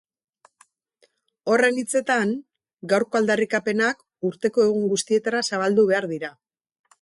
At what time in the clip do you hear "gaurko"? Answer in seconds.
2.93-3.19